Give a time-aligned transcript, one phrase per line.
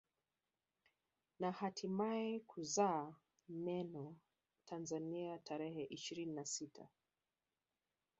[1.39, 3.15] Na hatimae kuzaa
[3.49, 4.15] neno
[4.65, 6.87] Tanzania tarehe ishirina na sita